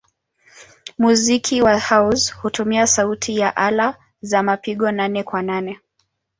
[0.97, 5.79] Muziki wa house hutumia sauti ya ala za mapigo nane-kwa-nane.